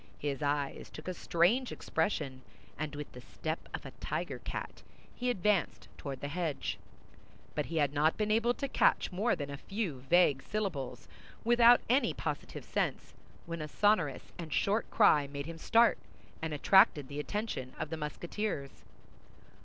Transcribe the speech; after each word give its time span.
His 0.17 0.41
eyes 0.41 0.89
took 0.89 1.07
a 1.07 1.13
strange 1.13 1.71
expression, 1.71 2.41
and 2.75 2.95
with 2.95 3.11
the 3.11 3.21
step 3.21 3.69
of 3.71 3.85
a 3.85 3.91
tiger 3.99 4.39
cat 4.39 4.81
he 5.13 5.29
advanced 5.29 5.89
toward 5.95 6.21
the 6.21 6.27
hedge; 6.27 6.79
but 7.53 7.67
he 7.67 7.77
had 7.77 7.93
not 7.93 8.17
been 8.17 8.31
able 8.31 8.55
to 8.55 8.67
catch 8.67 9.11
more 9.11 9.35
than 9.35 9.51
a 9.51 9.57
few 9.57 9.99
vague 10.09 10.41
syllables 10.41 11.07
without 11.43 11.81
any 11.87 12.15
positive 12.15 12.65
sense, 12.65 13.13
when 13.45 13.61
a 13.61 13.67
sonorous 13.67 14.31
and 14.39 14.51
short 14.51 14.89
cry 14.89 15.27
made 15.27 15.45
him 15.45 15.59
start, 15.59 15.99
and 16.41 16.51
attracted 16.51 17.07
the 17.07 17.19
attention 17.19 17.75
of 17.77 17.91
the 17.91 17.97
Musketeers. 17.97 18.81